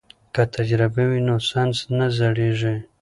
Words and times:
که 0.33 0.43
تجربه 0.55 1.03
وي 1.09 1.19
نو 1.27 1.35
ساینس 1.49 1.77
نه 1.97 2.07
زړیږي. 2.17 2.75